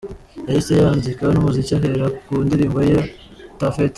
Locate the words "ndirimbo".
2.45-2.79